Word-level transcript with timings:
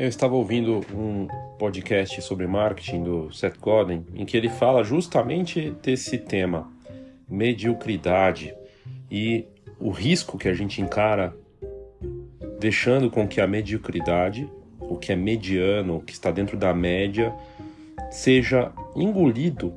Eu 0.00 0.08
estava 0.08 0.34
ouvindo 0.34 0.80
um 0.94 1.28
podcast 1.58 2.22
sobre 2.22 2.46
marketing 2.46 3.02
do 3.02 3.30
Seth 3.34 3.58
Godin, 3.60 4.02
em 4.14 4.24
que 4.24 4.34
ele 4.34 4.48
fala 4.48 4.82
justamente 4.82 5.72
desse 5.82 6.16
tema, 6.16 6.72
mediocridade 7.28 8.54
e 9.10 9.44
o 9.78 9.90
risco 9.90 10.38
que 10.38 10.48
a 10.48 10.54
gente 10.54 10.80
encara 10.80 11.36
deixando 12.58 13.10
com 13.10 13.28
que 13.28 13.42
a 13.42 13.46
mediocridade, 13.46 14.48
o 14.80 14.96
que 14.96 15.12
é 15.12 15.16
mediano, 15.16 15.98
o 15.98 16.00
que 16.00 16.14
está 16.14 16.30
dentro 16.30 16.56
da 16.56 16.72
média, 16.72 17.34
seja 18.10 18.72
engolido 18.96 19.74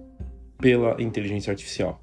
pela 0.58 1.02
inteligência 1.02 1.52
artificial. 1.52 2.02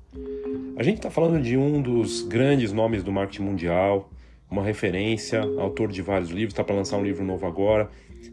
A 0.76 0.82
gente 0.82 0.96
está 0.96 1.10
falando 1.10 1.42
de 1.42 1.56
um 1.56 1.80
dos 1.80 2.20
grandes 2.20 2.70
nomes 2.70 3.02
do 3.02 3.10
marketing 3.10 3.44
mundial, 3.44 4.10
uma 4.50 4.62
referência, 4.62 5.40
autor 5.58 5.92
de 5.92 6.02
vários 6.02 6.30
livros, 6.30 6.52
está 6.52 6.64
para 6.64 6.74
lançar 6.74 6.96
um 6.96 7.04
livro 7.04 7.24
novo 7.24 7.46
agora, 7.46 7.88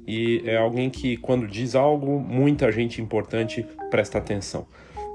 e 0.06 0.42
é 0.46 0.58
alguém 0.58 0.90
que, 0.90 1.18
quando 1.18 1.48
diz 1.48 1.76
algo, 1.76 2.20
muita 2.20 2.72
gente 2.72 3.02
importante 3.02 3.66
presta 3.90 4.18
atenção. 4.18 4.66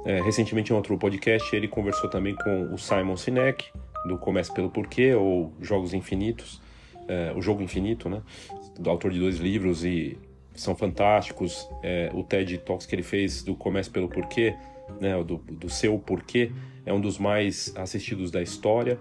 É, 0.04 0.20
recentemente, 0.20 0.72
em 0.72 0.76
outro 0.76 0.96
podcast, 0.98 1.54
ele 1.54 1.68
conversou 1.68 2.10
também 2.10 2.34
com 2.34 2.72
o 2.72 2.78
Simon 2.78 3.16
Sinek, 3.16 3.70
do 4.06 4.18
Comece 4.18 4.52
pelo 4.52 4.70
Porquê, 4.70 5.14
ou 5.14 5.52
Jogos 5.60 5.94
Infinitos, 5.94 6.60
é, 7.08 7.32
o 7.36 7.40
Jogo 7.40 7.62
Infinito, 7.62 8.08
né? 8.08 8.22
Do 8.78 8.90
autor 8.90 9.12
de 9.12 9.18
dois 9.18 9.38
livros 9.38 9.84
e 9.84 10.18
são 10.54 10.74
fantásticos. 10.74 11.68
É, 11.82 12.10
o 12.12 12.22
TED 12.22 12.58
Talks 12.58 12.86
que 12.86 12.94
ele 12.94 13.02
fez 13.02 13.42
do 13.42 13.54
Comece 13.54 13.90
pelo 13.90 14.08
Porquê, 14.08 14.54
né? 15.00 15.22
Do, 15.22 15.36
do 15.36 15.68
seu 15.68 15.98
porquê, 15.98 16.50
é 16.84 16.92
um 16.92 17.00
dos 17.00 17.18
mais 17.18 17.72
assistidos 17.76 18.30
da 18.30 18.42
história. 18.42 18.98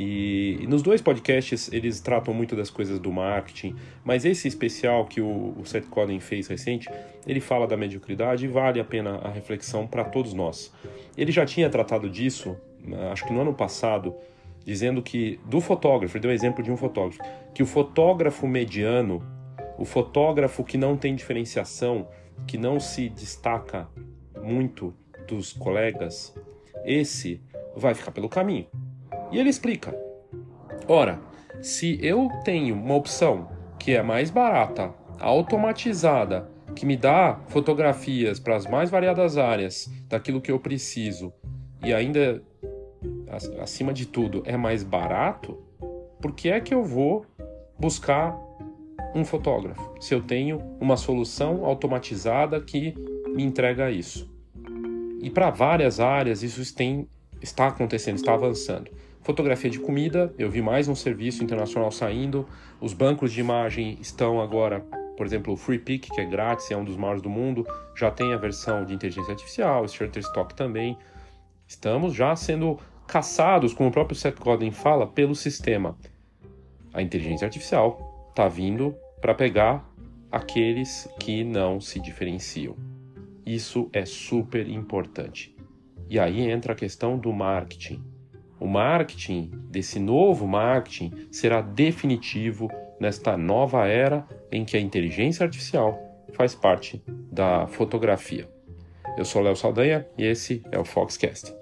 E, 0.00 0.58
e, 0.60 0.66
nos 0.68 0.80
dois 0.80 1.02
podcasts 1.02 1.68
eles 1.72 2.00
tratam 2.00 2.32
muito 2.32 2.54
das 2.54 2.70
coisas 2.70 3.00
do 3.00 3.10
marketing, 3.10 3.74
mas 4.04 4.24
esse 4.24 4.46
especial 4.46 5.04
que 5.06 5.20
o, 5.20 5.56
o 5.58 5.64
Seth 5.64 5.88
Godin 5.88 6.20
fez 6.20 6.46
recente, 6.46 6.88
ele 7.26 7.40
fala 7.40 7.66
da 7.66 7.76
mediocridade 7.76 8.44
e 8.44 8.48
vale 8.48 8.78
a 8.78 8.84
pena 8.84 9.16
a 9.16 9.28
reflexão 9.28 9.88
para 9.88 10.04
todos 10.04 10.32
nós. 10.32 10.72
Ele 11.16 11.32
já 11.32 11.44
tinha 11.44 11.68
tratado 11.68 12.08
disso, 12.08 12.56
né, 12.80 13.10
acho 13.10 13.26
que 13.26 13.32
no 13.32 13.40
ano 13.40 13.52
passado, 13.52 14.14
dizendo 14.64 15.02
que 15.02 15.40
do 15.44 15.60
fotógrafo, 15.60 16.16
ele 16.16 16.22
deu 16.22 16.30
um 16.30 16.34
exemplo 16.34 16.62
de 16.62 16.70
um 16.70 16.76
fotógrafo, 16.76 17.20
que 17.52 17.60
o 17.64 17.66
fotógrafo 17.66 18.46
mediano, 18.46 19.20
o 19.76 19.84
fotógrafo 19.84 20.62
que 20.62 20.78
não 20.78 20.96
tem 20.96 21.16
diferenciação, 21.16 22.06
que 22.46 22.56
não 22.56 22.78
se 22.78 23.08
destaca 23.08 23.88
muito 24.40 24.94
dos 25.26 25.52
colegas, 25.52 26.32
esse 26.84 27.42
vai 27.74 27.94
ficar 27.94 28.12
pelo 28.12 28.28
caminho. 28.28 28.68
E 29.30 29.38
ele 29.38 29.48
explica: 29.48 29.94
ora, 30.86 31.20
se 31.60 31.98
eu 32.02 32.28
tenho 32.44 32.74
uma 32.74 32.94
opção 32.94 33.48
que 33.78 33.94
é 33.94 34.02
mais 34.02 34.30
barata, 34.30 34.94
automatizada, 35.18 36.48
que 36.74 36.86
me 36.86 36.96
dá 36.96 37.40
fotografias 37.48 38.38
para 38.38 38.56
as 38.56 38.66
mais 38.66 38.90
variadas 38.90 39.36
áreas 39.36 39.90
daquilo 40.08 40.40
que 40.40 40.50
eu 40.50 40.60
preciso 40.60 41.32
e 41.84 41.92
ainda 41.92 42.42
acima 43.60 43.92
de 43.92 44.06
tudo 44.06 44.42
é 44.44 44.56
mais 44.56 44.82
barato, 44.82 45.58
por 46.20 46.32
que 46.32 46.48
é 46.48 46.60
que 46.60 46.74
eu 46.74 46.82
vou 46.82 47.24
buscar 47.78 48.36
um 49.14 49.24
fotógrafo 49.24 49.94
se 50.00 50.14
eu 50.14 50.22
tenho 50.22 50.60
uma 50.80 50.96
solução 50.96 51.64
automatizada 51.64 52.60
que 52.60 52.94
me 53.28 53.42
entrega 53.42 53.90
isso? 53.90 54.30
E 55.20 55.30
para 55.30 55.50
várias 55.50 55.98
áreas 55.98 56.42
isso 56.42 56.74
tem, 56.74 57.08
está 57.40 57.68
acontecendo, 57.68 58.16
está 58.16 58.34
avançando. 58.34 58.90
Fotografia 59.28 59.68
de 59.68 59.78
comida, 59.78 60.34
eu 60.38 60.48
vi 60.48 60.62
mais 60.62 60.88
um 60.88 60.94
serviço 60.94 61.44
internacional 61.44 61.92
saindo. 61.92 62.48
Os 62.80 62.94
bancos 62.94 63.30
de 63.30 63.40
imagem 63.40 63.98
estão 64.00 64.40
agora, 64.40 64.80
por 65.18 65.26
exemplo, 65.26 65.52
o 65.52 65.56
FreePic, 65.56 66.10
que 66.10 66.18
é 66.18 66.24
grátis, 66.24 66.70
é 66.70 66.76
um 66.78 66.82
dos 66.82 66.96
maiores 66.96 67.20
do 67.20 67.28
mundo, 67.28 67.66
já 67.94 68.10
tem 68.10 68.32
a 68.32 68.38
versão 68.38 68.86
de 68.86 68.94
inteligência 68.94 69.32
artificial, 69.32 69.84
o 69.84 69.86
Shutterstock 69.86 70.54
também. 70.54 70.96
Estamos 71.66 72.14
já 72.14 72.34
sendo 72.34 72.78
caçados, 73.06 73.74
como 73.74 73.90
o 73.90 73.92
próprio 73.92 74.16
Seth 74.16 74.40
Godin 74.40 74.70
fala, 74.70 75.06
pelo 75.06 75.34
sistema. 75.34 75.94
A 76.94 77.02
inteligência 77.02 77.44
artificial 77.44 78.30
está 78.30 78.48
vindo 78.48 78.96
para 79.20 79.34
pegar 79.34 79.86
aqueles 80.32 81.06
que 81.20 81.44
não 81.44 81.82
se 81.82 82.00
diferenciam. 82.00 82.74
Isso 83.44 83.90
é 83.92 84.06
super 84.06 84.66
importante. 84.66 85.54
E 86.08 86.18
aí 86.18 86.50
entra 86.50 86.72
a 86.72 86.74
questão 86.74 87.18
do 87.18 87.30
marketing. 87.30 88.02
O 88.60 88.66
marketing, 88.66 89.52
desse 89.70 90.00
novo 90.00 90.46
marketing, 90.46 91.28
será 91.30 91.60
definitivo 91.60 92.68
nesta 92.98 93.36
nova 93.36 93.86
era 93.86 94.26
em 94.50 94.64
que 94.64 94.76
a 94.76 94.80
inteligência 94.80 95.44
artificial 95.44 95.96
faz 96.32 96.56
parte 96.56 97.00
da 97.30 97.68
fotografia. 97.68 98.48
Eu 99.16 99.24
sou 99.24 99.42
Léo 99.42 99.54
Saldanha 99.54 100.08
e 100.18 100.24
esse 100.24 100.62
é 100.72 100.78
o 100.78 100.84
Foxcast. 100.84 101.54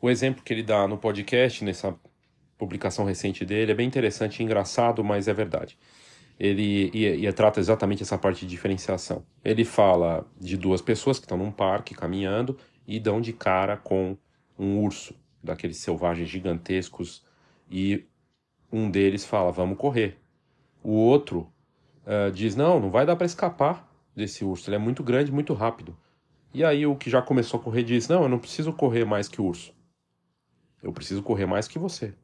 O 0.00 0.08
exemplo 0.08 0.42
que 0.42 0.52
ele 0.52 0.62
dá 0.62 0.88
no 0.88 0.96
podcast, 0.96 1.62
nessa 1.62 1.94
publicação 2.56 3.04
recente 3.04 3.44
dele, 3.44 3.72
é 3.72 3.74
bem 3.74 3.86
interessante 3.86 4.40
e 4.40 4.42
engraçado, 4.44 5.04
mas 5.04 5.28
é 5.28 5.34
verdade 5.34 5.76
ele 6.38 6.90
e, 6.92 7.26
e 7.26 7.32
trata 7.32 7.60
exatamente 7.60 8.02
essa 8.02 8.18
parte 8.18 8.40
de 8.40 8.46
diferenciação. 8.46 9.24
Ele 9.44 9.64
fala 9.64 10.26
de 10.38 10.56
duas 10.56 10.82
pessoas 10.82 11.18
que 11.18 11.24
estão 11.24 11.38
num 11.38 11.50
parque 11.50 11.94
caminhando 11.94 12.56
e 12.86 13.00
dão 13.00 13.20
de 13.20 13.32
cara 13.32 13.76
com 13.76 14.16
um 14.58 14.78
urso, 14.80 15.14
daqueles 15.42 15.78
selvagens 15.78 16.28
gigantescos, 16.28 17.24
e 17.70 18.04
um 18.70 18.90
deles 18.90 19.24
fala: 19.24 19.50
Vamos 19.50 19.78
correr. 19.78 20.18
O 20.82 20.92
outro 20.92 21.50
uh, 22.06 22.30
diz: 22.32 22.54
Não, 22.54 22.78
não 22.80 22.90
vai 22.90 23.06
dar 23.06 23.16
para 23.16 23.26
escapar 23.26 23.88
desse 24.14 24.44
urso, 24.44 24.68
ele 24.68 24.76
é 24.76 24.78
muito 24.78 25.02
grande, 25.02 25.32
muito 25.32 25.52
rápido. 25.54 25.96
E 26.52 26.64
aí 26.64 26.86
o 26.86 26.96
que 26.96 27.10
já 27.10 27.20
começou 27.20 27.60
a 27.60 27.62
correr 27.62 27.82
diz: 27.82 28.08
Não, 28.08 28.22
eu 28.22 28.28
não 28.28 28.38
preciso 28.38 28.72
correr 28.72 29.04
mais 29.04 29.28
que 29.28 29.40
o 29.40 29.44
urso. 29.44 29.74
Eu 30.82 30.92
preciso 30.92 31.22
correr 31.22 31.46
mais 31.46 31.66
que 31.66 31.78
você. 31.78 32.14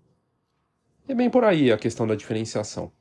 É 1.09 1.15
bem 1.15 1.29
por 1.29 1.45
aí 1.45 1.73
a 1.73 1.79
questão 1.79 2.07
da 2.07 2.15
diferenciação. 2.15 2.93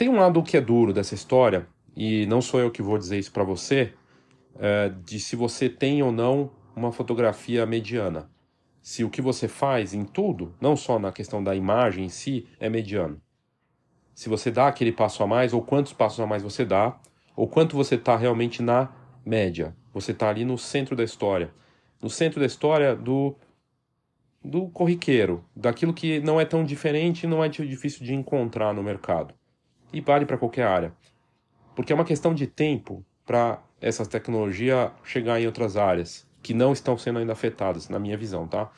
Tem 0.00 0.08
um 0.08 0.16
lado 0.16 0.42
que 0.42 0.56
é 0.56 0.62
duro 0.62 0.94
dessa 0.94 1.14
história, 1.14 1.68
e 1.94 2.24
não 2.24 2.40
sou 2.40 2.58
eu 2.58 2.70
que 2.70 2.80
vou 2.80 2.96
dizer 2.96 3.18
isso 3.18 3.30
para 3.30 3.44
você, 3.44 3.92
é, 4.58 4.88
de 4.88 5.20
se 5.20 5.36
você 5.36 5.68
tem 5.68 6.02
ou 6.02 6.10
não 6.10 6.50
uma 6.74 6.90
fotografia 6.90 7.66
mediana. 7.66 8.30
Se 8.80 9.04
o 9.04 9.10
que 9.10 9.20
você 9.20 9.46
faz 9.46 9.92
em 9.92 10.06
tudo, 10.06 10.54
não 10.58 10.74
só 10.74 10.98
na 10.98 11.12
questão 11.12 11.44
da 11.44 11.54
imagem 11.54 12.06
em 12.06 12.08
si, 12.08 12.48
é 12.58 12.70
mediano. 12.70 13.20
Se 14.14 14.30
você 14.30 14.50
dá 14.50 14.68
aquele 14.68 14.90
passo 14.90 15.22
a 15.22 15.26
mais, 15.26 15.52
ou 15.52 15.60
quantos 15.60 15.92
passos 15.92 16.20
a 16.20 16.26
mais 16.26 16.42
você 16.42 16.64
dá, 16.64 16.98
ou 17.36 17.46
quanto 17.46 17.76
você 17.76 17.96
está 17.96 18.16
realmente 18.16 18.62
na 18.62 18.90
média. 19.22 19.76
Você 19.92 20.12
está 20.12 20.30
ali 20.30 20.46
no 20.46 20.56
centro 20.56 20.96
da 20.96 21.04
história. 21.04 21.52
No 22.00 22.08
centro 22.08 22.40
da 22.40 22.46
história 22.46 22.96
do, 22.96 23.36
do 24.42 24.66
corriqueiro, 24.70 25.44
daquilo 25.54 25.92
que 25.92 26.20
não 26.20 26.40
é 26.40 26.46
tão 26.46 26.64
diferente 26.64 27.24
e 27.24 27.26
não 27.26 27.44
é 27.44 27.50
difícil 27.50 28.02
de 28.02 28.14
encontrar 28.14 28.72
no 28.72 28.82
mercado 28.82 29.38
e 29.92 30.00
vale 30.00 30.26
para 30.26 30.38
qualquer 30.38 30.66
área. 30.66 30.92
Porque 31.74 31.92
é 31.92 31.94
uma 31.94 32.04
questão 32.04 32.34
de 32.34 32.46
tempo 32.46 33.04
para 33.24 33.62
essa 33.80 34.04
tecnologia 34.04 34.92
chegar 35.04 35.40
em 35.40 35.46
outras 35.46 35.76
áreas 35.76 36.28
que 36.42 36.54
não 36.54 36.72
estão 36.72 36.96
sendo 36.96 37.18
ainda 37.18 37.32
afetadas, 37.32 37.88
na 37.88 37.98
minha 37.98 38.16
visão, 38.16 38.46
tá? 38.46 38.70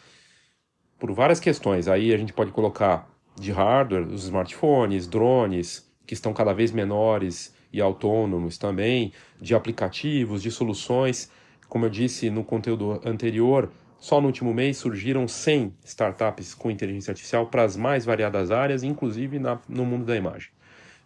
Por 0.99 1.13
várias 1.13 1.41
questões. 1.41 1.89
Aí 1.89 2.13
a 2.13 2.17
gente 2.17 2.33
pode 2.33 2.51
colocar 2.51 3.09
de 3.39 3.51
hardware, 3.51 4.07
os 4.07 4.25
smartphones, 4.25 5.07
drones, 5.07 5.91
que 6.07 6.15
estão 6.15 6.33
cada 6.33 6.53
vez 6.53 6.71
menores 6.71 7.55
e 7.73 7.81
autônomos 7.81 8.59
também, 8.59 9.13
de 9.41 9.55
aplicativos, 9.55 10.43
de 10.43 10.51
soluções. 10.51 11.31
Como 11.69 11.87
eu 11.87 11.91
disse 11.91 12.29
no 12.29 12.45
conteúdo 12.45 13.01
anterior, 13.05 13.71
só 13.99 14.21
no 14.21 14.27
último 14.27 14.53
mês 14.53 14.77
surgiram 14.77 15.27
100 15.27 15.75
startups 15.85 16.55
com 16.55 16.71
inteligência 16.71 17.13
artificial 17.13 17.47
para 17.47 17.63
as 17.63 17.77
mais 17.77 18.05
variadas 18.05 18.51
áreas, 18.51 18.83
inclusive 18.83 19.39
na, 19.39 19.61
no 19.69 19.85
mundo 19.85 20.05
da 20.05 20.17
imagem. 20.17 20.51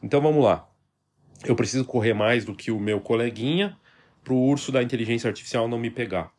Então 0.03 0.21
vamos 0.21 0.45
lá. 0.45 0.69
Eu 1.45 1.55
preciso 1.55 1.85
correr 1.85 2.15
mais 2.15 2.45
do 2.45 2.55
que 2.55 2.71
o 2.71 2.81
meu 2.81 3.01
coleguinha 3.01 3.77
para 4.23 4.33
o 4.35 4.43
urso 4.43 4.73
da 4.73 4.83
inteligência 4.83 5.29
artificial 5.29 5.69
não 5.69 5.79
me 5.79 5.91
pegar. 5.91 6.33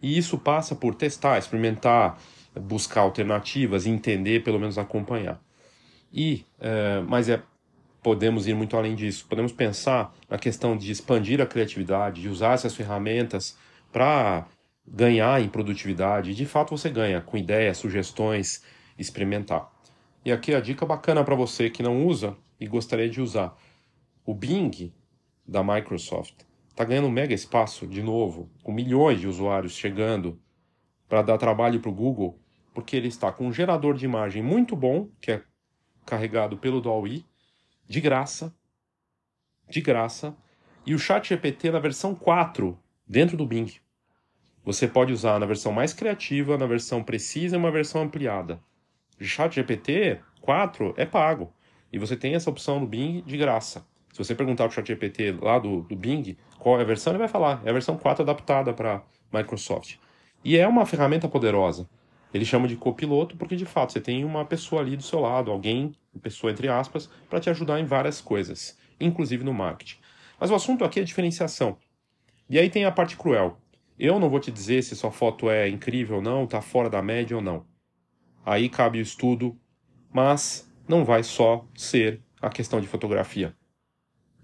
E 0.00 0.16
isso 0.16 0.38
passa 0.38 0.74
por 0.76 0.94
testar, 0.94 1.38
experimentar, 1.38 2.18
buscar 2.54 3.00
alternativas, 3.00 3.86
entender, 3.86 4.44
pelo 4.44 4.58
menos 4.58 4.78
acompanhar. 4.78 5.40
E, 6.12 6.44
é, 6.60 7.00
mas 7.00 7.28
é, 7.28 7.42
podemos 8.02 8.46
ir 8.46 8.54
muito 8.54 8.76
além 8.76 8.94
disso. 8.94 9.26
Podemos 9.28 9.52
pensar 9.52 10.14
na 10.28 10.38
questão 10.38 10.76
de 10.76 10.90
expandir 10.92 11.40
a 11.40 11.46
criatividade, 11.46 12.22
de 12.22 12.28
usar 12.28 12.54
essas 12.54 12.74
ferramentas 12.74 13.56
para 13.92 14.46
ganhar 14.86 15.42
em 15.42 15.48
produtividade. 15.48 16.30
E 16.30 16.34
de 16.34 16.46
fato 16.46 16.76
você 16.76 16.88
ganha 16.88 17.20
com 17.20 17.36
ideias, 17.36 17.78
sugestões, 17.78 18.62
experimentar. 18.98 19.70
E 20.28 20.30
aqui 20.30 20.54
a 20.54 20.60
dica 20.60 20.84
bacana 20.84 21.24
para 21.24 21.34
você 21.34 21.70
que 21.70 21.82
não 21.82 22.04
usa 22.04 22.36
e 22.60 22.66
gostaria 22.66 23.08
de 23.08 23.18
usar. 23.18 23.56
O 24.26 24.34
Bing 24.34 24.92
da 25.46 25.64
Microsoft 25.64 26.42
está 26.68 26.84
ganhando 26.84 27.06
um 27.06 27.10
mega 27.10 27.32
espaço 27.32 27.86
de 27.86 28.02
novo, 28.02 28.50
com 28.62 28.70
milhões 28.70 29.20
de 29.20 29.26
usuários 29.26 29.72
chegando 29.72 30.38
para 31.08 31.22
dar 31.22 31.38
trabalho 31.38 31.80
para 31.80 31.88
o 31.88 31.94
Google, 31.94 32.38
porque 32.74 32.94
ele 32.94 33.08
está 33.08 33.32
com 33.32 33.46
um 33.46 33.52
gerador 33.54 33.94
de 33.94 34.04
imagem 34.04 34.42
muito 34.42 34.76
bom, 34.76 35.08
que 35.18 35.32
é 35.32 35.42
carregado 36.04 36.58
pelo 36.58 36.82
DALL-E, 36.82 37.24
de 37.88 37.98
graça, 37.98 38.54
de 39.66 39.80
graça, 39.80 40.36
e 40.84 40.94
o 40.94 40.98
Chat 40.98 41.26
GPT 41.30 41.70
na 41.70 41.78
versão 41.78 42.14
4, 42.14 42.78
dentro 43.06 43.34
do 43.34 43.46
Bing. 43.46 43.80
Você 44.62 44.86
pode 44.86 45.10
usar 45.10 45.40
na 45.40 45.46
versão 45.46 45.72
mais 45.72 45.94
criativa, 45.94 46.58
na 46.58 46.66
versão 46.66 47.02
precisa 47.02 47.56
e 47.56 47.58
uma 47.58 47.70
versão 47.70 48.02
ampliada. 48.02 48.60
Chat 49.24 49.54
GPT 49.54 50.20
4 50.40 50.94
é 50.96 51.04
pago, 51.04 51.52
e 51.92 51.98
você 51.98 52.16
tem 52.16 52.34
essa 52.34 52.50
opção 52.50 52.80
no 52.80 52.86
Bing 52.86 53.22
de 53.26 53.36
graça. 53.36 53.86
Se 54.12 54.24
você 54.24 54.34
perguntar 54.34 54.64
para 54.64 54.72
o 54.72 54.74
ChatGPT 54.74 55.32
lá 55.40 55.58
do, 55.58 55.82
do 55.82 55.96
Bing 55.96 56.36
qual 56.58 56.78
é 56.78 56.82
a 56.82 56.84
versão, 56.84 57.12
ele 57.12 57.18
vai 57.18 57.28
falar. 57.28 57.62
É 57.64 57.70
a 57.70 57.72
versão 57.72 57.96
4 57.96 58.22
adaptada 58.22 58.72
para 58.72 59.02
Microsoft. 59.32 59.96
E 60.44 60.56
é 60.56 60.66
uma 60.66 60.86
ferramenta 60.86 61.28
poderosa. 61.28 61.88
Ele 62.32 62.44
chama 62.44 62.68
de 62.68 62.76
copiloto 62.76 63.36
porque, 63.36 63.56
de 63.56 63.64
fato, 63.64 63.92
você 63.92 64.00
tem 64.00 64.24
uma 64.24 64.44
pessoa 64.44 64.82
ali 64.82 64.96
do 64.96 65.02
seu 65.02 65.20
lado, 65.20 65.50
alguém, 65.50 65.94
pessoa 66.20 66.52
entre 66.52 66.68
aspas, 66.68 67.08
para 67.28 67.40
te 67.40 67.48
ajudar 67.48 67.80
em 67.80 67.84
várias 67.84 68.20
coisas, 68.20 68.76
inclusive 69.00 69.44
no 69.44 69.54
marketing. 69.54 69.98
Mas 70.38 70.50
o 70.50 70.54
assunto 70.54 70.84
aqui 70.84 71.00
é 71.00 71.04
diferenciação. 71.04 71.78
E 72.50 72.58
aí 72.58 72.68
tem 72.68 72.84
a 72.84 72.92
parte 72.92 73.16
cruel. 73.16 73.58
Eu 73.98 74.18
não 74.18 74.28
vou 74.28 74.40
te 74.40 74.50
dizer 74.50 74.82
se 74.82 74.94
sua 74.94 75.10
foto 75.10 75.50
é 75.50 75.68
incrível 75.68 76.16
ou 76.16 76.22
não, 76.22 76.44
está 76.44 76.60
fora 76.60 76.90
da 76.90 77.02
média 77.02 77.36
ou 77.36 77.42
não. 77.42 77.64
Aí 78.44 78.68
cabe 78.68 78.98
o 78.98 79.02
estudo, 79.02 79.56
mas 80.12 80.70
não 80.88 81.04
vai 81.04 81.22
só 81.22 81.66
ser 81.76 82.20
a 82.40 82.48
questão 82.48 82.80
de 82.80 82.86
fotografia 82.86 83.54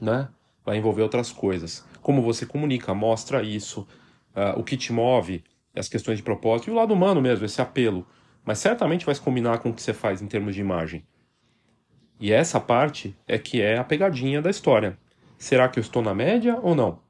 né? 0.01 0.29
Vai 0.65 0.77
envolver 0.77 1.03
outras 1.03 1.31
coisas. 1.33 1.85
Como 2.01 2.23
você 2.23 2.47
comunica, 2.47 2.95
mostra 2.95 3.43
isso, 3.43 3.87
uh, 4.35 4.59
o 4.59 4.65
que 4.65 4.77
te 4.77 4.93
move, 4.93 5.43
as 5.75 5.89
questões 5.89 6.19
de 6.19 6.23
propósito 6.23 6.69
e 6.69 6.73
o 6.73 6.77
lado 6.77 6.95
humano 6.95 7.21
mesmo, 7.21 7.45
esse 7.45 7.61
apelo. 7.61 8.07
Mas 8.45 8.59
certamente 8.59 9.07
vai 9.07 9.15
se 9.15 9.21
combinar 9.21 9.59
com 9.59 9.71
o 9.71 9.75
que 9.75 9.83
você 9.83 9.93
faz 9.93 10.21
em 10.23 10.27
termos 10.27 10.55
de 10.55 10.61
imagem. 10.61 11.05
E 12.21 12.33
essa 12.33 12.61
parte 12.61 13.17
é 13.27 13.39
que 13.39 13.61
é 13.61 13.79
a 13.79 13.85
pegadinha 13.85 14.41
da 14.41 14.51
história. 14.51 14.99
Será 15.37 15.69
que 15.69 15.79
eu 15.79 15.81
estou 15.81 16.03
na 16.03 16.15
média 16.15 16.59
ou 16.63 16.75
não? 16.75 17.01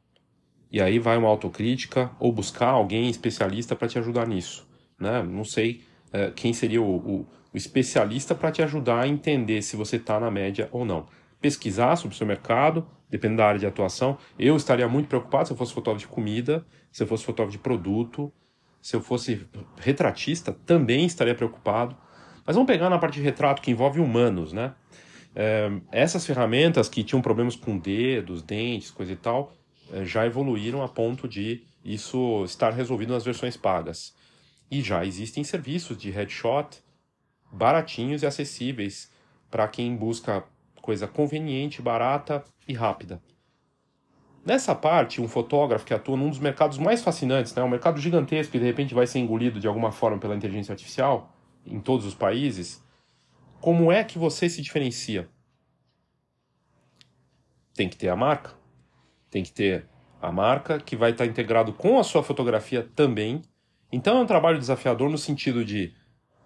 E 0.70 0.80
aí 0.80 0.98
vai 0.98 1.16
uma 1.16 1.28
autocrítica 1.28 2.10
ou 2.18 2.32
buscar 2.32 2.70
alguém 2.70 3.08
especialista 3.08 3.76
para 3.76 3.86
te 3.86 3.98
ajudar 3.98 4.26
nisso. 4.26 4.66
Né? 4.98 5.22
Não 5.22 5.44
sei 5.44 5.82
uh, 6.14 6.32
quem 6.32 6.52
seria 6.52 6.80
o, 6.80 6.96
o, 6.96 7.26
o 7.52 7.56
especialista 7.56 8.34
para 8.34 8.50
te 8.50 8.62
ajudar 8.62 9.00
a 9.00 9.08
entender 9.08 9.60
se 9.62 9.76
você 9.76 9.96
está 9.96 10.18
na 10.20 10.30
média 10.30 10.68
ou 10.72 10.84
não 10.84 11.06
pesquisar 11.44 11.94
sobre 11.96 12.14
o 12.14 12.16
seu 12.16 12.26
mercado, 12.26 12.86
dependendo 13.10 13.42
da 13.42 13.46
área 13.46 13.60
de 13.60 13.66
atuação. 13.66 14.16
Eu 14.38 14.56
estaria 14.56 14.88
muito 14.88 15.08
preocupado 15.08 15.46
se 15.46 15.52
eu 15.52 15.56
fosse 15.58 15.74
fotógrafo 15.74 16.06
de 16.06 16.10
comida, 16.10 16.64
se 16.90 17.02
eu 17.02 17.06
fosse 17.06 17.22
fotógrafo 17.22 17.58
de 17.58 17.62
produto, 17.62 18.32
se 18.80 18.96
eu 18.96 19.02
fosse 19.02 19.46
retratista, 19.76 20.56
também 20.64 21.04
estaria 21.04 21.34
preocupado. 21.34 21.94
Mas 22.46 22.56
vamos 22.56 22.66
pegar 22.66 22.88
na 22.88 22.98
parte 22.98 23.16
de 23.16 23.20
retrato 23.20 23.60
que 23.60 23.70
envolve 23.70 24.00
humanos, 24.00 24.54
né? 24.54 24.72
É, 25.34 25.70
essas 25.92 26.24
ferramentas 26.24 26.88
que 26.88 27.04
tinham 27.04 27.20
problemas 27.20 27.56
com 27.56 27.76
dedos, 27.76 28.40
dentes, 28.40 28.90
coisa 28.90 29.12
e 29.12 29.16
tal, 29.16 29.52
é, 29.92 30.02
já 30.02 30.24
evoluíram 30.24 30.82
a 30.82 30.88
ponto 30.88 31.28
de 31.28 31.62
isso 31.84 32.42
estar 32.44 32.70
resolvido 32.70 33.12
nas 33.12 33.22
versões 33.22 33.54
pagas. 33.54 34.14
E 34.70 34.82
já 34.82 35.04
existem 35.04 35.44
serviços 35.44 35.96
de 35.96 36.10
headshot 36.10 36.82
baratinhos 37.50 38.22
e 38.22 38.26
acessíveis 38.26 39.10
para 39.50 39.68
quem 39.68 39.94
busca 39.96 40.44
coisa 40.82 41.06
conveniente, 41.06 41.80
barata 41.80 42.44
e 42.66 42.74
rápida. 42.74 43.22
Nessa 44.44 44.74
parte, 44.74 45.22
um 45.22 45.28
fotógrafo 45.28 45.86
que 45.86 45.94
atua 45.94 46.16
num 46.16 46.28
dos 46.28 46.38
mercados 46.38 46.76
mais 46.76 47.02
fascinantes, 47.02 47.54
né, 47.54 47.62
um 47.62 47.68
mercado 47.68 47.98
gigantesco 47.98 48.52
que 48.52 48.58
de 48.58 48.64
repente 48.64 48.92
vai 48.92 49.06
ser 49.06 49.18
engolido 49.18 49.58
de 49.58 49.66
alguma 49.66 49.90
forma 49.90 50.18
pela 50.18 50.36
inteligência 50.36 50.72
artificial 50.72 51.34
em 51.64 51.80
todos 51.80 52.04
os 52.04 52.14
países, 52.14 52.84
como 53.58 53.90
é 53.90 54.04
que 54.04 54.18
você 54.18 54.50
se 54.50 54.60
diferencia? 54.60 55.26
Tem 57.72 57.88
que 57.88 57.96
ter 57.96 58.10
a 58.10 58.16
marca, 58.16 58.52
tem 59.30 59.42
que 59.42 59.50
ter 59.50 59.88
a 60.20 60.30
marca 60.30 60.78
que 60.78 60.94
vai 60.94 61.12
estar 61.12 61.24
integrado 61.24 61.72
com 61.72 61.98
a 61.98 62.04
sua 62.04 62.22
fotografia 62.22 62.86
também. 62.94 63.40
Então 63.94 64.18
é 64.18 64.20
um 64.20 64.26
trabalho 64.26 64.58
desafiador 64.58 65.08
no 65.08 65.16
sentido 65.16 65.64
de, 65.64 65.94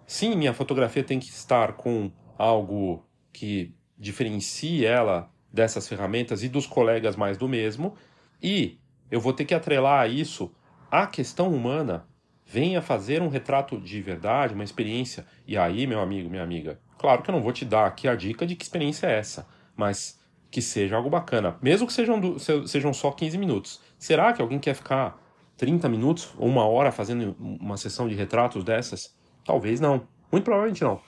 sim, 0.06 0.36
minha 0.36 0.52
fotografia 0.52 1.02
tem 1.02 1.18
que 1.18 1.30
estar 1.30 1.72
com 1.78 2.12
algo 2.36 3.02
que 3.32 3.74
diferencie 3.98 4.84
ela 4.84 5.32
dessas 5.50 5.88
ferramentas 5.88 6.42
e 6.42 6.48
dos 6.50 6.66
colegas 6.66 7.16
mais 7.16 7.38
do 7.38 7.48
mesmo, 7.48 7.94
e 8.42 8.78
eu 9.10 9.18
vou 9.18 9.32
ter 9.32 9.46
que 9.46 9.54
atrelar 9.54 10.10
isso 10.10 10.54
a 10.90 11.06
questão 11.06 11.48
humana. 11.48 12.06
Venha 12.44 12.82
fazer 12.82 13.22
um 13.22 13.28
retrato 13.28 13.80
de 13.80 14.02
verdade, 14.02 14.52
uma 14.52 14.62
experiência. 14.62 15.24
E 15.46 15.56
aí, 15.56 15.86
meu 15.86 16.00
amigo, 16.00 16.28
minha 16.28 16.42
amiga, 16.42 16.78
claro 16.98 17.22
que 17.22 17.30
eu 17.30 17.34
não 17.34 17.40
vou 17.40 17.52
te 17.52 17.64
dar 17.64 17.86
aqui 17.86 18.06
a 18.06 18.14
dica 18.14 18.46
de 18.46 18.56
que 18.56 18.64
experiência 18.64 19.06
é 19.06 19.18
essa, 19.18 19.48
mas 19.74 20.20
que 20.50 20.60
seja 20.60 20.96
algo 20.96 21.08
bacana, 21.08 21.56
mesmo 21.62 21.86
que 21.86 21.94
sejam, 21.94 22.20
sejam 22.66 22.92
só 22.92 23.10
15 23.10 23.38
minutos. 23.38 23.80
Será 23.98 24.34
que 24.34 24.42
alguém 24.42 24.58
quer 24.58 24.74
ficar 24.74 25.18
30 25.58 25.88
minutos 25.88 26.32
ou 26.38 26.48
uma 26.48 26.64
hora 26.64 26.90
fazendo 26.90 27.36
uma 27.38 27.76
sessão 27.76 28.08
de 28.08 28.14
retratos 28.14 28.64
dessas? 28.64 29.14
Talvez 29.44 29.80
não. 29.80 30.06
Muito 30.30 30.44
provavelmente 30.44 30.82
não. 30.82 31.00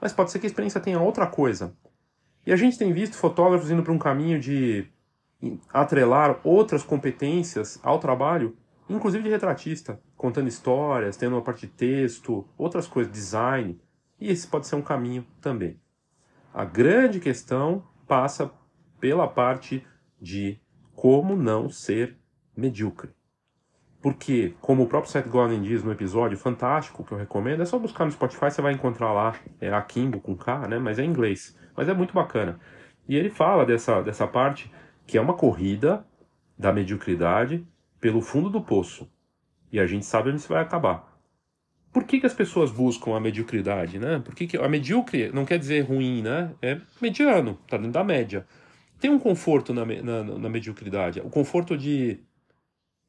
Mas 0.00 0.12
pode 0.12 0.32
ser 0.32 0.40
que 0.40 0.46
a 0.46 0.48
experiência 0.48 0.80
tenha 0.80 0.98
outra 0.98 1.26
coisa. 1.26 1.76
E 2.44 2.52
a 2.52 2.56
gente 2.56 2.78
tem 2.78 2.92
visto 2.92 3.16
fotógrafos 3.16 3.70
indo 3.70 3.82
para 3.82 3.92
um 3.92 3.98
caminho 3.98 4.40
de 4.40 4.88
atrelar 5.72 6.40
outras 6.42 6.82
competências 6.82 7.78
ao 7.82 7.98
trabalho, 7.98 8.56
inclusive 8.88 9.22
de 9.22 9.30
retratista, 9.30 10.00
contando 10.16 10.48
histórias, 10.48 11.16
tendo 11.16 11.36
uma 11.36 11.42
parte 11.42 11.66
de 11.66 11.72
texto, 11.72 12.48
outras 12.56 12.88
coisas, 12.88 13.12
design. 13.12 13.78
E 14.18 14.30
esse 14.30 14.46
pode 14.46 14.66
ser 14.66 14.76
um 14.76 14.82
caminho 14.82 15.26
também. 15.40 15.78
A 16.54 16.64
grande 16.64 17.20
questão 17.20 17.84
passa 18.08 18.50
pela 18.98 19.28
parte 19.28 19.86
de 20.20 20.58
como 20.94 21.36
não 21.36 21.68
ser 21.68 22.16
medíocre. 22.56 23.10
Porque, 24.02 24.54
como 24.60 24.82
o 24.82 24.86
próprio 24.88 25.12
Seth 25.12 25.28
Godin 25.28 25.62
diz 25.62 25.84
no 25.84 25.92
episódio 25.92 26.36
fantástico 26.36 27.04
que 27.04 27.12
eu 27.12 27.18
recomendo, 27.18 27.62
é 27.62 27.64
só 27.64 27.78
buscar 27.78 28.04
no 28.04 28.10
Spotify, 28.10 28.50
você 28.50 28.60
vai 28.60 28.72
encontrar 28.72 29.12
lá, 29.12 29.36
é 29.60 29.72
Akimbo 29.72 30.20
com 30.20 30.36
K, 30.36 30.66
né? 30.66 30.76
Mas 30.76 30.98
é 30.98 31.04
em 31.04 31.08
inglês. 31.08 31.56
Mas 31.76 31.88
é 31.88 31.94
muito 31.94 32.12
bacana. 32.12 32.58
E 33.08 33.16
ele 33.16 33.30
fala 33.30 33.64
dessa, 33.64 34.02
dessa 34.02 34.26
parte 34.26 34.70
que 35.06 35.16
é 35.16 35.20
uma 35.20 35.34
corrida 35.34 36.04
da 36.58 36.72
mediocridade 36.72 37.64
pelo 38.00 38.20
fundo 38.20 38.50
do 38.50 38.60
poço. 38.60 39.08
E 39.70 39.78
a 39.78 39.86
gente 39.86 40.04
sabe 40.04 40.30
onde 40.30 40.38
isso 40.38 40.48
vai 40.48 40.60
acabar. 40.60 41.08
Por 41.92 42.04
que, 42.04 42.18
que 42.18 42.26
as 42.26 42.34
pessoas 42.34 42.72
buscam 42.72 43.14
a 43.14 43.20
mediocridade, 43.20 44.00
né? 44.00 44.20
Por 44.24 44.34
que, 44.34 44.48
que 44.48 44.56
a 44.56 44.68
medíocre 44.68 45.30
não 45.32 45.44
quer 45.44 45.58
dizer 45.58 45.82
ruim, 45.82 46.22
né? 46.22 46.52
É 46.60 46.80
mediano, 47.00 47.56
tá 47.68 47.76
dentro 47.76 47.92
da 47.92 48.02
média. 48.02 48.46
Tem 48.98 49.10
um 49.10 49.18
conforto 49.18 49.72
na, 49.72 49.84
na, 49.84 50.24
na 50.24 50.48
mediocridade. 50.48 51.20
O 51.20 51.30
conforto 51.30 51.76
de 51.76 52.18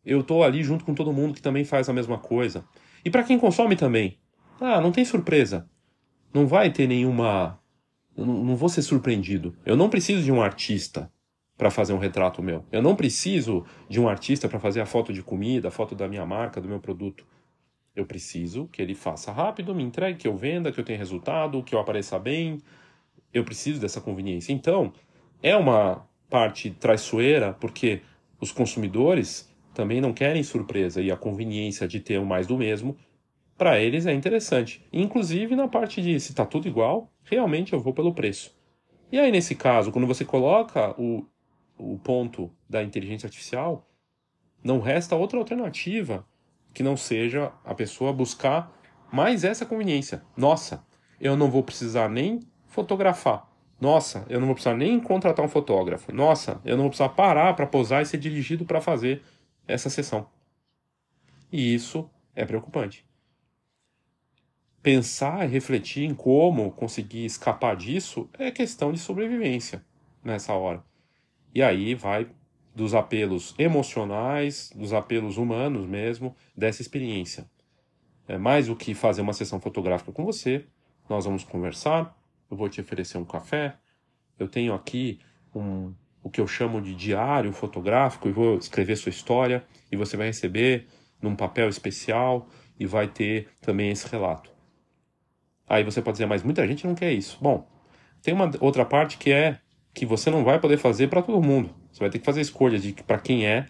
eu 0.06 0.22
estou 0.22 0.44
ali 0.44 0.64
junto 0.64 0.84
com 0.84 0.94
todo 0.94 1.14
mundo 1.14 1.34
que 1.34 1.42
também 1.42 1.64
faz 1.64 1.88
a 1.88 1.94
mesma 1.94 2.18
coisa. 2.18 2.66
E 3.06 3.10
para 3.10 3.24
quem 3.24 3.40
consome 3.40 3.76
também, 3.76 4.18
ah, 4.60 4.82
não 4.82 4.92
tem 4.92 5.06
surpresa. 5.06 5.70
Não 6.34 6.48
vai 6.48 6.72
ter 6.72 6.88
nenhuma. 6.88 7.60
Eu 8.16 8.26
não 8.26 8.56
vou 8.56 8.70
ser 8.70 8.82
surpreendido. 8.82 9.56
Eu 9.66 9.76
não 9.76 9.90
preciso 9.90 10.24
de 10.24 10.32
um 10.32 10.42
artista 10.42 11.12
para 11.58 11.70
fazer 11.70 11.94
um 11.94 11.98
retrato 11.98 12.42
meu. 12.42 12.66
Eu 12.72 12.82
não 12.82 12.96
preciso 12.96 13.66
de 13.88 14.00
um 14.00 14.10
artista 14.10 14.50
para 14.50 14.60
fazer 14.60 14.82
a 14.82 14.86
foto 14.86 15.14
de 15.14 15.22
comida, 15.22 15.68
a 15.68 15.72
foto 15.72 15.96
da 15.96 16.08
minha 16.08 16.26
marca, 16.26 16.60
do 16.60 16.68
meu 16.68 16.80
produto. 16.80 17.26
Eu 17.96 18.06
preciso 18.06 18.68
que 18.68 18.82
ele 18.82 18.96
faça 18.96 19.32
rápido, 19.32 19.76
me 19.76 19.84
entregue, 19.84 20.18
que 20.18 20.28
eu 20.28 20.36
venda, 20.36 20.72
que 20.72 20.80
eu 20.80 20.84
tenha 20.84 20.98
resultado, 20.98 21.62
que 21.64 21.76
eu 21.76 21.80
apareça 21.80 22.18
bem. 22.18 22.60
Eu 23.32 23.44
preciso 23.44 23.80
dessa 23.80 24.02
conveniência. 24.02 24.52
Então, 24.52 24.92
é 25.42 25.56
uma 25.56 26.08
parte 26.30 26.72
traiçoeira, 26.72 27.54
porque 27.54 28.02
os 28.40 28.52
consumidores 28.52 29.53
também 29.74 30.00
não 30.00 30.13
querem 30.13 30.44
surpresa 30.44 31.01
e 31.01 31.12
a 31.12 31.18
conveniência 31.18 31.88
de 31.88 32.00
ter 32.00 32.20
o 32.20 32.25
mais 32.25 32.48
do 32.48 32.58
mesmo, 32.58 32.98
para 33.58 33.80
eles 33.80 34.06
é 34.06 34.13
interessante. 34.13 34.86
Inclusive 34.92 35.56
na 35.56 35.68
parte 35.68 36.01
de 36.01 36.20
se 36.20 36.32
está 36.32 36.46
tudo 36.46 36.68
igual, 36.68 37.12
realmente 37.24 37.74
eu 37.74 37.80
vou 37.80 37.94
pelo 37.94 38.13
preço. 38.13 38.56
E 39.12 39.20
aí, 39.20 39.32
nesse 39.32 39.56
caso, 39.56 39.92
quando 39.92 40.08
você 40.08 40.25
coloca 40.25 41.00
o, 41.00 41.25
o 41.77 42.00
ponto 42.00 42.51
da 42.68 42.82
inteligência 42.82 43.27
artificial, 43.27 43.88
não 44.63 44.80
resta 44.80 45.15
outra 45.15 45.38
alternativa 45.38 46.25
que 46.74 46.82
não 46.82 46.98
seja 46.98 47.51
a 47.63 47.75
pessoa 47.75 48.12
buscar 48.12 48.72
mais 49.12 49.44
essa 49.44 49.65
conveniência. 49.65 50.24
Nossa, 50.36 50.84
eu 51.22 51.38
não 51.38 51.51
vou 51.51 51.62
precisar 51.62 52.10
nem 52.10 52.39
fotografar. 52.68 53.48
Nossa, 53.80 54.25
eu 54.30 54.39
não 54.39 54.48
vou 54.48 54.56
precisar 54.56 54.75
nem 54.75 55.00
contratar 55.00 55.46
um 55.46 55.50
fotógrafo. 55.50 56.12
Nossa, 56.12 56.60
eu 56.65 56.75
não 56.75 56.84
vou 56.84 56.89
precisar 56.89 57.10
parar 57.10 57.53
para 57.53 57.68
posar 57.68 58.01
e 58.01 58.06
ser 58.06 58.18
dirigido 58.18 58.65
para 58.65 58.82
fazer 58.82 59.22
essa 59.67 59.89
sessão. 59.89 60.29
E 61.51 61.74
isso 61.74 62.10
é 62.36 62.46
preocupante. 62.46 63.05
Pensar 64.82 65.46
e 65.46 65.51
refletir 65.51 66.03
em 66.03 66.13
como 66.13 66.72
conseguir 66.72 67.25
escapar 67.25 67.75
disso 67.75 68.29
é 68.34 68.51
questão 68.51 68.91
de 68.91 69.00
sobrevivência 69.00 69.86
nessa 70.24 70.53
hora. 70.53 70.84
E 71.53 71.62
aí 71.62 71.96
vai 71.96 72.29
dos 72.75 72.96
apelos 72.96 73.53
emocionais, 73.58 74.72
dos 74.75 74.91
apelos 74.91 75.38
humanos 75.38 75.86
mesmo, 75.86 76.36
dessa 76.58 76.82
experiência. 76.82 77.50
é, 78.27 78.38
mais 78.38 78.67
do 78.67 78.75
que 78.75 78.93
fazer 78.93 79.22
uma 79.22 79.34
sessão 79.34 79.60
fotográfica 79.60 80.12
com 80.12 80.24
você, 80.25 80.65
nós 81.10 81.25
vamos 81.25 81.43
conversar, 81.43 82.17
eu 82.50 82.55
vou 82.58 82.70
te 82.70 82.82
oferecer 82.82 83.17
um 83.17 83.25
café, 83.25 83.77
eu 84.39 84.48
tenho 84.48 84.74
aqui 84.74 85.20
um, 85.53 85.93
o 86.24 86.30
que 86.30 86.39
eu 86.39 86.48
chamo 86.48 86.82
de 86.82 86.96
diário 86.96 87.51
fotográfico 87.51 88.30
e 88.30 88.32
vou 88.32 88.58
escrever 88.58 88.96
sua 88.96 89.10
história 89.10 89.63
e 89.92 89.98
você 89.98 90.15
vai 90.15 90.27
receber 90.27 90.88
num 91.22 91.36
papel 91.36 91.68
especial 91.68 92.48
e 92.80 92.86
vai 92.86 93.08
ter 93.08 93.50
também 93.62 93.92
esse 93.92 94.08
relato. 94.08 94.50
Aí 95.68 95.84
você 95.84 96.01
pode 96.01 96.15
dizer, 96.15 96.25
mas 96.25 96.42
muita 96.44 96.65
gente 96.65 96.88
não 96.88 96.96
quer 96.96 97.12
isso. 97.12 97.38
Bom, 97.42 97.68
tem 98.22 98.34
uma 98.34 98.50
outra 98.60 98.86
parte 98.86 99.18
que 99.18 99.32
é 99.32 99.60
que 99.94 100.06
você 100.06 100.32
não 100.32 100.44
vai 100.44 100.60
poder 100.60 100.77
fazer 100.77 101.08
para 101.08 101.22
todo 101.22 101.42
mundo. 101.42 101.70
Você 101.92 102.00
vai 102.00 102.10
ter 102.10 102.20
que 102.20 102.25
fazer 102.25 102.42
escolhas 102.42 102.82
de 102.82 102.94
para 102.94 103.20
quem 103.20 103.46
é, 103.46 103.68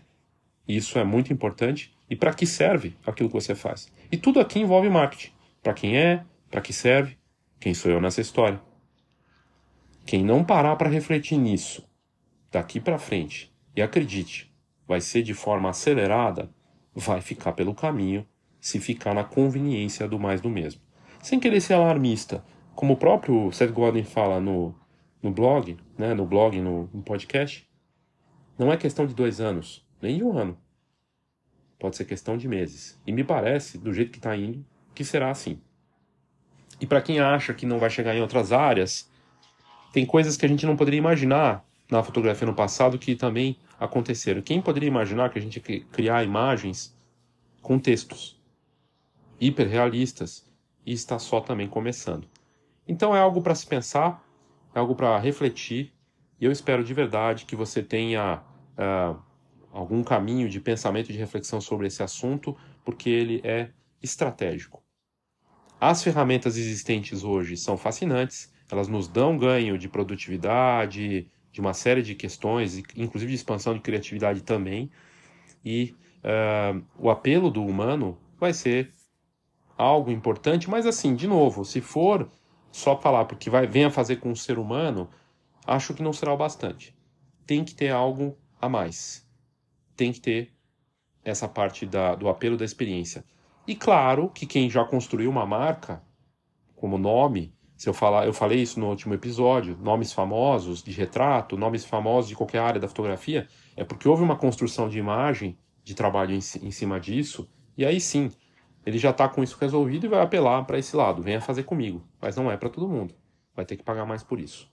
e 0.67 0.77
isso 0.77 0.97
é 0.97 1.03
muito 1.03 1.33
importante, 1.33 1.93
e 2.09 2.15
para 2.15 2.33
que 2.33 2.45
serve 2.45 2.95
aquilo 3.05 3.29
que 3.29 3.35
você 3.35 3.55
faz. 3.55 3.91
E 4.11 4.17
tudo 4.17 4.39
aqui 4.39 4.59
envolve 4.59 4.89
marketing. 4.89 5.31
Para 5.61 5.73
quem 5.73 5.97
é, 5.97 6.23
para 6.49 6.61
que 6.61 6.71
serve, 6.71 7.17
quem 7.59 7.73
sou 7.73 7.91
eu 7.91 7.99
nessa 7.99 8.21
história. 8.21 8.61
Quem 10.05 10.23
não 10.23 10.43
parar 10.43 10.75
para 10.75 10.89
refletir 10.89 11.37
nisso, 11.37 11.83
daqui 12.53 12.79
para 12.79 12.99
frente, 12.99 13.51
e 13.75 13.81
acredite, 13.81 14.53
vai 14.87 15.01
ser 15.01 15.23
de 15.23 15.33
forma 15.33 15.71
acelerada, 15.71 16.51
vai 16.93 17.19
ficar 17.19 17.53
pelo 17.53 17.73
caminho 17.73 18.25
se 18.61 18.79
ficar 18.79 19.15
na 19.15 19.23
conveniência 19.23 20.07
do 20.07 20.19
mais 20.19 20.39
do 20.39 20.49
mesmo. 20.49 20.79
Sem 21.19 21.39
querer 21.39 21.59
ser 21.59 21.73
alarmista, 21.73 22.45
como 22.75 22.93
o 22.93 22.97
próprio 22.97 23.51
Seth 23.51 23.71
Godin 23.71 24.03
fala 24.03 24.39
no, 24.39 24.75
no 25.21 25.31
blog, 25.31 25.75
né, 25.97 26.13
no 26.13 26.27
blog, 26.27 26.61
no, 26.61 26.87
no 26.93 27.01
podcast, 27.01 27.67
não 28.57 28.71
é 28.71 28.77
questão 28.77 29.07
de 29.07 29.15
dois 29.15 29.41
anos, 29.41 29.83
nem 29.99 30.17
de 30.17 30.23
um 30.23 30.37
ano. 30.37 30.55
Pode 31.79 31.95
ser 31.97 32.05
questão 32.05 32.37
de 32.37 32.47
meses. 32.47 33.01
E 33.05 33.11
me 33.11 33.23
parece, 33.23 33.79
do 33.79 33.91
jeito 33.91 34.11
que 34.11 34.19
está 34.19 34.37
indo, 34.37 34.63
que 34.93 35.03
será 35.03 35.31
assim. 35.31 35.59
E 36.79 36.85
para 36.85 37.01
quem 37.01 37.19
acha 37.19 37.51
que 37.53 37.65
não 37.65 37.79
vai 37.79 37.89
chegar 37.89 38.15
em 38.15 38.21
outras 38.21 38.51
áreas, 38.51 39.11
tem 39.91 40.05
coisas 40.05 40.37
que 40.37 40.45
a 40.45 40.49
gente 40.49 40.67
não 40.67 40.77
poderia 40.77 40.99
imaginar 40.99 41.65
na 41.89 42.01
fotografia 42.03 42.47
no 42.47 42.53
passado 42.53 42.97
que 42.97 43.15
também 43.15 43.57
aconteceram. 43.79 44.41
Quem 44.41 44.61
poderia 44.61 44.87
imaginar 44.87 45.29
que 45.29 45.39
a 45.39 45.41
gente 45.41 45.57
ia 45.57 45.85
criar 45.85 46.23
imagens 46.23 46.95
com 47.61 47.79
textos 47.79 48.41
hiperrealistas 49.39 50.49
e 50.85 50.93
está 50.93 51.19
só 51.19 51.39
também 51.39 51.67
começando. 51.67 52.27
Então 52.87 53.15
é 53.15 53.19
algo 53.19 53.41
para 53.41 53.55
se 53.55 53.65
pensar, 53.65 54.23
é 54.73 54.79
algo 54.79 54.95
para 54.95 55.17
refletir 55.19 55.93
e 56.39 56.45
eu 56.45 56.51
espero 56.51 56.83
de 56.83 56.93
verdade 56.93 57.45
que 57.45 57.55
você 57.55 57.81
tenha 57.81 58.41
uh, 58.77 59.17
algum 59.71 60.03
caminho 60.03 60.49
de 60.49 60.59
pensamento 60.59 61.09
e 61.09 61.13
de 61.13 61.19
reflexão 61.19 61.61
sobre 61.61 61.87
esse 61.87 62.03
assunto, 62.03 62.55
porque 62.83 63.09
ele 63.09 63.41
é 63.43 63.69
estratégico. 64.01 64.83
As 65.79 66.03
ferramentas 66.03 66.57
existentes 66.57 67.23
hoje 67.23 67.57
são 67.57 67.77
fascinantes, 67.77 68.53
elas 68.69 68.87
nos 68.87 69.07
dão 69.07 69.37
ganho 69.37 69.77
de 69.77 69.87
produtividade, 69.87 71.31
de 71.53 71.61
uma 71.61 71.73
série 71.73 72.01
de 72.01 72.15
questões, 72.15 72.79
inclusive 72.97 73.29
de 73.31 73.35
expansão 73.35 73.75
de 73.75 73.79
criatividade 73.79 74.41
também. 74.41 74.89
E 75.63 75.95
uh, 76.23 76.83
o 76.97 77.11
apelo 77.11 77.51
do 77.51 77.63
humano 77.63 78.17
vai 78.39 78.51
ser 78.51 78.91
algo 79.77 80.09
importante, 80.09 80.67
mas 80.67 80.87
assim, 80.87 81.15
de 81.15 81.27
novo, 81.27 81.63
se 81.63 81.79
for 81.79 82.27
só 82.71 82.99
falar 82.99 83.25
porque 83.25 83.51
vai 83.51 83.67
venha 83.67 83.91
fazer 83.91 84.15
com 84.15 84.31
o 84.31 84.35
ser 84.35 84.57
humano, 84.57 85.07
acho 85.65 85.93
que 85.93 86.01
não 86.01 86.11
será 86.11 86.33
o 86.33 86.37
bastante. 86.37 86.95
Tem 87.45 87.63
que 87.63 87.75
ter 87.75 87.89
algo 87.91 88.35
a 88.59 88.67
mais. 88.67 89.23
Tem 89.95 90.11
que 90.11 90.19
ter 90.19 90.51
essa 91.23 91.47
parte 91.47 91.85
da, 91.85 92.15
do 92.15 92.27
apelo 92.27 92.57
da 92.57 92.65
experiência. 92.65 93.23
E 93.67 93.75
claro 93.75 94.27
que 94.27 94.47
quem 94.47 94.69
já 94.71 94.83
construiu 94.83 95.29
uma 95.29 95.45
marca, 95.45 96.03
como 96.75 96.97
nome, 96.97 97.53
se 97.75 97.89
eu 97.89 97.93
falar, 97.93 98.25
eu 98.25 98.33
falei 98.33 98.61
isso 98.61 98.79
no 98.79 98.87
último 98.87 99.13
episódio, 99.13 99.77
nomes 99.81 100.13
famosos 100.13 100.81
de 100.81 100.91
retrato, 100.91 101.57
nomes 101.57 101.83
famosos 101.83 102.29
de 102.29 102.35
qualquer 102.35 102.59
área 102.59 102.79
da 102.79 102.87
fotografia, 102.87 103.47
é 103.75 103.83
porque 103.83 104.07
houve 104.07 104.23
uma 104.23 104.35
construção 104.35 104.87
de 104.87 104.99
imagem, 104.99 105.57
de 105.83 105.93
trabalho 105.93 106.33
em, 106.33 106.37
em 106.37 106.71
cima 106.71 106.99
disso, 106.99 107.49
e 107.77 107.85
aí 107.85 107.99
sim, 107.99 108.31
ele 108.85 108.97
já 108.97 109.09
está 109.09 109.27
com 109.27 109.43
isso 109.43 109.57
resolvido 109.59 110.05
e 110.05 110.09
vai 110.09 110.21
apelar 110.21 110.63
para 110.65 110.77
esse 110.77 110.95
lado, 110.95 111.21
venha 111.21 111.41
fazer 111.41 111.63
comigo, 111.63 112.03
mas 112.21 112.35
não 112.35 112.51
é 112.51 112.57
para 112.57 112.69
todo 112.69 112.87
mundo, 112.87 113.13
vai 113.55 113.65
ter 113.65 113.75
que 113.75 113.83
pagar 113.83 114.05
mais 114.05 114.23
por 114.23 114.39
isso. 114.39 114.71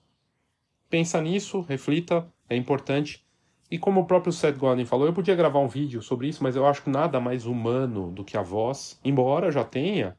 Pensa 0.89 1.21
nisso, 1.21 1.61
reflita, 1.61 2.27
é 2.49 2.55
importante 2.55 3.25
e 3.71 3.77
como 3.77 4.01
o 4.01 4.05
próprio 4.05 4.33
Seth 4.33 4.57
Godin 4.57 4.83
falou, 4.83 5.07
eu 5.07 5.13
podia 5.13 5.33
gravar 5.33 5.59
um 5.59 5.67
vídeo 5.67 6.01
sobre 6.01 6.27
isso, 6.27 6.43
mas 6.43 6.57
eu 6.57 6.67
acho 6.67 6.83
que 6.83 6.89
nada 6.89 7.21
mais 7.21 7.45
humano 7.45 8.11
do 8.11 8.21
que 8.21 8.35
a 8.35 8.41
voz, 8.41 8.99
embora 9.01 9.49
já 9.49 9.63
tenha, 9.63 10.17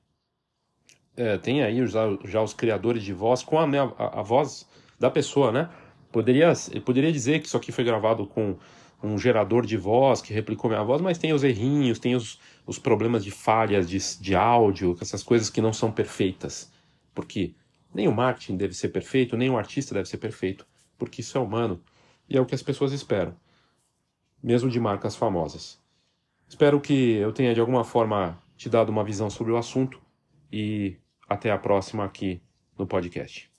é, 1.16 1.36
tenha 1.38 1.66
aí 1.66 1.86
já, 1.86 2.02
já, 2.24 2.42
os 2.42 2.54
criadores 2.54 3.02
de 3.02 3.12
voz 3.12 3.42
com 3.42 3.58
a, 3.58 3.64
a, 3.64 4.20
a, 4.20 4.22
voz 4.22 4.66
da 4.98 5.10
pessoa, 5.10 5.52
né? 5.52 5.68
Poderia, 6.10 6.52
poderia 6.84 7.12
dizer 7.12 7.40
que 7.40 7.46
isso 7.46 7.56
aqui 7.56 7.72
foi 7.72 7.84
gravado 7.84 8.26
com 8.26 8.56
um 9.02 9.18
gerador 9.18 9.66
de 9.66 9.76
voz 9.76 10.22
que 10.22 10.32
replicou 10.32 10.70
minha 10.70 10.82
voz, 10.82 11.00
mas 11.00 11.18
tem 11.18 11.32
os 11.32 11.42
errinhos, 11.42 11.98
tem 11.98 12.14
os, 12.14 12.38
os 12.66 12.78
problemas 12.78 13.24
de 13.24 13.30
falhas 13.30 13.88
de, 13.88 13.98
de 14.20 14.34
áudio, 14.34 14.96
essas 15.00 15.22
coisas 15.22 15.50
que 15.50 15.60
não 15.60 15.72
são 15.72 15.90
perfeitas. 15.90 16.70
Porque 17.14 17.54
nem 17.92 18.08
o 18.08 18.12
marketing 18.12 18.56
deve 18.56 18.74
ser 18.74 18.88
perfeito, 18.88 19.36
nem 19.36 19.50
o 19.50 19.58
artista 19.58 19.94
deve 19.94 20.08
ser 20.08 20.18
perfeito, 20.18 20.66
porque 20.96 21.20
isso 21.20 21.36
é 21.36 21.40
humano 21.40 21.80
e 22.28 22.36
é 22.36 22.40
o 22.40 22.46
que 22.46 22.54
as 22.54 22.62
pessoas 22.62 22.92
esperam, 22.92 23.34
mesmo 24.42 24.70
de 24.70 24.78
marcas 24.78 25.16
famosas. 25.16 25.80
Espero 26.48 26.80
que 26.80 27.14
eu 27.14 27.32
tenha 27.32 27.52
de 27.54 27.60
alguma 27.60 27.84
forma 27.84 28.40
te 28.56 28.68
dado 28.68 28.90
uma 28.90 29.02
visão 29.02 29.28
sobre 29.28 29.52
o 29.52 29.56
assunto 29.56 30.00
e 30.52 30.96
até 31.28 31.50
a 31.50 31.58
próxima 31.58 32.04
aqui 32.04 32.42
no 32.78 32.86
podcast. 32.86 33.50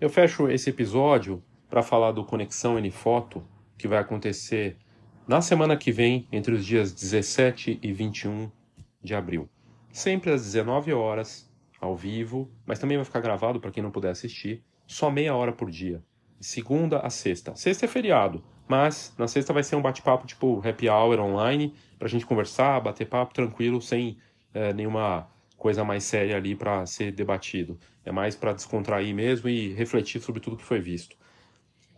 Eu 0.00 0.08
fecho 0.08 0.48
esse 0.48 0.70
episódio 0.70 1.42
para 1.68 1.82
falar 1.82 2.12
do 2.12 2.24
Conexão 2.24 2.78
N 2.78 2.90
Foto, 2.90 3.44
que 3.76 3.88
vai 3.88 3.98
acontecer 3.98 4.76
na 5.26 5.40
semana 5.40 5.76
que 5.76 5.92
vem, 5.92 6.26
entre 6.32 6.54
os 6.54 6.64
dias 6.64 6.92
17 6.92 7.80
e 7.82 7.92
21 7.92 8.50
de 9.02 9.14
abril. 9.14 9.48
Sempre 9.92 10.30
às 10.30 10.42
19 10.42 10.92
horas, 10.92 11.50
ao 11.80 11.96
vivo, 11.96 12.50
mas 12.64 12.78
também 12.78 12.96
vai 12.96 13.04
ficar 13.04 13.20
gravado 13.20 13.60
para 13.60 13.70
quem 13.70 13.82
não 13.82 13.90
puder 13.90 14.10
assistir, 14.10 14.64
só 14.88 15.10
meia 15.10 15.36
hora 15.36 15.52
por 15.52 15.70
dia. 15.70 16.02
segunda 16.40 17.00
a 17.00 17.10
sexta. 17.10 17.54
Sexta 17.54 17.84
é 17.84 17.88
feriado, 17.88 18.42
mas 18.66 19.14
na 19.18 19.28
sexta 19.28 19.52
vai 19.52 19.62
ser 19.62 19.76
um 19.76 19.82
bate-papo 19.82 20.26
tipo 20.26 20.66
happy 20.66 20.88
hour 20.88 21.20
online, 21.20 21.74
para 21.98 22.06
a 22.06 22.10
gente 22.10 22.24
conversar, 22.24 22.80
bater 22.80 23.06
papo 23.06 23.34
tranquilo, 23.34 23.82
sem 23.82 24.16
é, 24.54 24.72
nenhuma 24.72 25.28
coisa 25.56 25.84
mais 25.84 26.04
séria 26.04 26.36
ali 26.36 26.54
para 26.54 26.86
ser 26.86 27.12
debatido. 27.12 27.78
É 28.04 28.10
mais 28.10 28.34
para 28.34 28.52
descontrair 28.52 29.14
mesmo 29.14 29.48
e 29.48 29.74
refletir 29.74 30.20
sobre 30.22 30.40
tudo 30.40 30.56
que 30.56 30.64
foi 30.64 30.80
visto. 30.80 31.16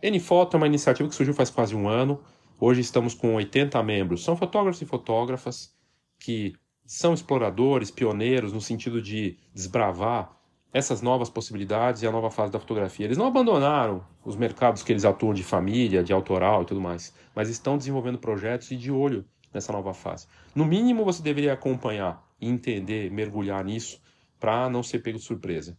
N-Foto 0.01 0.55
é 0.55 0.57
uma 0.57 0.67
iniciativa 0.67 1.07
que 1.07 1.15
surgiu 1.15 1.33
faz 1.33 1.49
quase 1.49 1.75
um 1.75 1.87
ano. 1.87 2.21
Hoje 2.59 2.81
estamos 2.81 3.13
com 3.13 3.35
80 3.35 3.81
membros. 3.83 4.23
São 4.23 4.35
fotógrafos 4.35 4.81
e 4.81 4.85
fotógrafas 4.85 5.73
que 6.19 6.55
são 6.85 7.13
exploradores, 7.13 7.91
pioneiros 7.91 8.51
no 8.51 8.59
sentido 8.59 9.01
de 9.01 9.37
desbravar 9.53 10.40
essas 10.73 11.01
novas 11.01 11.29
possibilidades 11.29 12.01
e 12.01 12.07
a 12.07 12.11
nova 12.11 12.31
fase 12.31 12.51
da 12.51 12.59
fotografia. 12.59 13.05
Eles 13.05 13.17
não 13.17 13.27
abandonaram 13.27 14.05
os 14.23 14.35
mercados 14.35 14.83
que 14.83 14.91
eles 14.91 15.03
atuam 15.03 15.33
de 15.33 15.43
família, 15.43 16.03
de 16.03 16.13
autoral 16.13 16.61
e 16.63 16.65
tudo 16.65 16.79
mais, 16.79 17.13
mas 17.35 17.49
estão 17.49 17.77
desenvolvendo 17.77 18.17
projetos 18.17 18.71
e 18.71 18.77
de 18.77 18.91
olho 18.91 19.25
nessa 19.53 19.73
nova 19.73 19.93
fase. 19.93 20.27
No 20.55 20.65
mínimo, 20.65 21.03
você 21.03 21.21
deveria 21.21 21.53
acompanhar, 21.53 22.23
entender, 22.39 23.11
mergulhar 23.11 23.63
nisso 23.65 24.01
para 24.39 24.69
não 24.69 24.81
ser 24.81 24.99
pego 24.99 25.17
de 25.17 25.23
surpresa. 25.23 25.77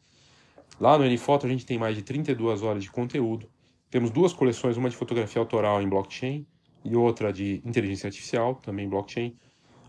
Lá 0.78 0.98
no 0.98 1.04
NFoto 1.04 1.46
a 1.46 1.48
gente 1.48 1.64
tem 1.64 1.78
mais 1.78 1.96
de 1.96 2.02
32 2.02 2.62
horas 2.62 2.82
de 2.82 2.90
conteúdo. 2.90 3.48
Temos 3.90 4.10
duas 4.10 4.32
coleções, 4.32 4.76
uma 4.76 4.90
de 4.90 4.96
fotografia 4.96 5.40
autoral 5.40 5.82
em 5.82 5.88
blockchain 5.88 6.46
e 6.84 6.96
outra 6.96 7.32
de 7.32 7.62
inteligência 7.64 8.06
artificial, 8.08 8.56
também 8.56 8.88
blockchain. 8.88 9.36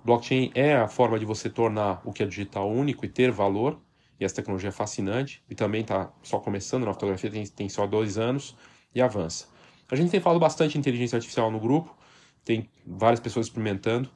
Blockchain 0.04 0.52
é 0.54 0.76
a 0.76 0.88
forma 0.88 1.18
de 1.18 1.26
você 1.26 1.50
tornar 1.50 2.02
o 2.06 2.12
que 2.12 2.24
é 2.24 2.26
digital 2.26 2.70
único 2.70 3.06
e 3.06 3.10
ter 3.10 3.32
valor, 3.32 3.80
essa 4.24 4.36
tecnologia 4.36 4.70
é 4.70 4.72
fascinante, 4.72 5.44
e 5.50 5.56
também 5.56 5.82
está 5.82 6.12
só 6.22 6.40
começando 6.40 6.86
na 6.86 6.94
fotografia, 6.94 7.30
tem, 7.30 7.46
tem 7.46 7.70
só 7.70 7.86
dois 7.88 8.18
anos, 8.18 8.56
e 8.94 9.02
avança. 9.02 9.48
A 9.90 9.96
gente 9.96 10.12
tem 10.12 10.20
falado 10.20 10.40
bastante 10.40 10.74
de 10.74 10.80
inteligência 10.80 11.16
artificial 11.16 11.52
no 11.52 11.60
grupo, 11.60 11.96
tem 12.44 12.70
várias 12.86 13.20
pessoas 13.20 13.48
experimentando. 13.48 14.10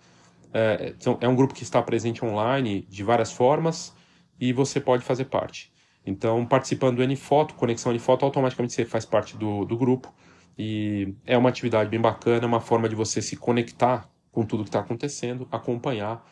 É, 0.54 0.94
é 1.22 1.28
um 1.28 1.36
grupo 1.36 1.54
que 1.54 1.64
está 1.64 1.82
presente 1.82 2.24
online 2.24 2.86
de 2.90 3.04
várias 3.04 3.32
formas, 3.32 3.94
e 4.40 4.54
você 4.54 4.80
pode 4.80 5.04
fazer 5.04 5.26
parte. 5.26 5.72
Então, 6.06 6.46
participando 6.46 6.98
do 6.98 7.08
NFoto, 7.08 7.54
Conexão 7.56 7.92
NFoto, 7.92 8.24
automaticamente 8.24 8.74
você 8.74 8.86
faz 8.86 9.06
parte 9.06 9.36
do, 9.36 9.66
do 9.66 9.76
grupo, 9.76 10.14
e 10.58 11.14
é 11.26 11.38
uma 11.38 11.50
atividade 11.50 11.90
bem 11.90 12.00
bacana, 12.00 12.46
é 12.46 12.48
uma 12.48 12.62
forma 12.62 12.88
de 12.88 12.96
você 12.96 13.22
se 13.22 13.36
conectar 13.36 14.10
com 14.32 14.46
tudo 14.46 14.64
que 14.64 14.70
está 14.70 14.80
acontecendo, 14.80 15.48
acompanhar 15.52 16.26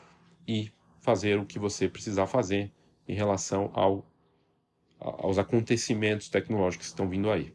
e 0.47 0.71
fazer 1.01 1.37
o 1.37 1.45
que 1.45 1.59
você 1.59 1.87
precisar 1.87 2.25
fazer 2.25 2.71
em 3.07 3.13
relação 3.13 3.69
ao 3.73 4.05
aos 4.99 5.37
acontecimentos 5.37 6.29
tecnológicos 6.29 6.87
que 6.87 6.91
estão 6.93 7.07
vindo 7.07 7.29
aí. 7.29 7.53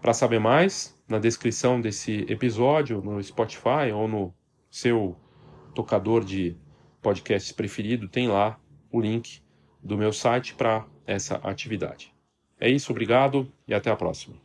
Para 0.00 0.14
saber 0.14 0.38
mais, 0.38 0.98
na 1.08 1.18
descrição 1.18 1.80
desse 1.80 2.24
episódio, 2.28 3.02
no 3.02 3.22
Spotify 3.22 3.90
ou 3.92 4.06
no 4.06 4.34
seu 4.70 5.16
tocador 5.74 6.24
de 6.24 6.56
podcasts 7.02 7.52
preferido, 7.52 8.08
tem 8.08 8.28
lá 8.28 8.58
o 8.90 9.00
link 9.00 9.42
do 9.82 9.96
meu 9.96 10.12
site 10.12 10.54
para 10.54 10.86
essa 11.06 11.36
atividade. 11.36 12.14
É 12.58 12.68
isso, 12.68 12.92
obrigado 12.92 13.52
e 13.66 13.74
até 13.74 13.90
a 13.90 13.96
próxima. 13.96 14.43